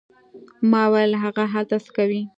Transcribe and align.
ما 0.71 0.83
وویل: 0.87 1.11
هغه 1.23 1.43
هلته 1.53 1.75
څه 1.85 1.89
کوي؟ 1.97 2.21